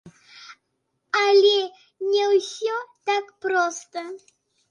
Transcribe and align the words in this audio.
Але 1.23 1.59
не 2.13 2.23
ўсё 2.31 2.77
так 3.09 3.25
проста! 3.47 4.07